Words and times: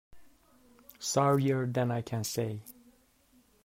Sorrier 0.97 1.67
than 1.67 1.91
I 1.91 2.01
can 2.01 2.23
say. 2.23 2.63